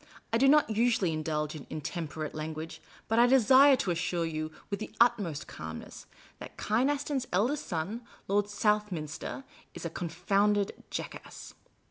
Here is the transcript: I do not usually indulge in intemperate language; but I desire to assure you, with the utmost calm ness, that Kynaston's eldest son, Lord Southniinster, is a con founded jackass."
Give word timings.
I 0.33 0.39
do 0.39 0.47
not 0.47 0.71
usually 0.71 1.13
indulge 1.13 1.53
in 1.55 1.67
intemperate 1.69 2.33
language; 2.33 2.81
but 3.07 3.19
I 3.19 3.27
desire 3.27 3.75
to 3.75 3.91
assure 3.91 4.25
you, 4.25 4.51
with 4.71 4.79
the 4.79 4.91
utmost 4.99 5.45
calm 5.45 5.77
ness, 5.77 6.07
that 6.39 6.57
Kynaston's 6.57 7.27
eldest 7.31 7.67
son, 7.67 8.01
Lord 8.27 8.45
Southniinster, 8.45 9.43
is 9.75 9.85
a 9.85 9.91
con 9.91 10.09
founded 10.09 10.71
jackass." 10.89 11.53